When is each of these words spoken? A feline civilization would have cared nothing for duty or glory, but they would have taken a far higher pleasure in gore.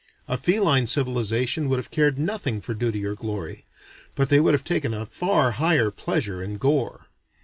A 0.27 0.35
feline 0.35 0.87
civilization 0.87 1.69
would 1.69 1.77
have 1.77 1.91
cared 1.91 2.17
nothing 2.17 2.59
for 2.59 2.73
duty 2.73 3.05
or 3.05 3.13
glory, 3.13 3.67
but 4.15 4.29
they 4.29 4.39
would 4.39 4.55
have 4.55 4.63
taken 4.63 4.95
a 4.95 5.05
far 5.05 5.51
higher 5.51 5.91
pleasure 5.91 6.41
in 6.41 6.57
gore. 6.57 7.05